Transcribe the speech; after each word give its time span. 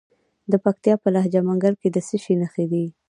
د 0.51 0.53
پکتیا 0.63 0.95
په 1.03 1.07
لجه 1.15 1.41
منګل 1.47 1.73
کې 1.81 1.89
د 1.91 1.97
څه 2.07 2.15
شي 2.23 2.33
نښې 2.41 2.65
دي؟ 2.71 2.85